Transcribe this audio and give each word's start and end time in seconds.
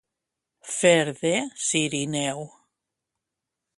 Fer 0.77 1.07
de 1.21 1.33
cirineu. 1.67 2.39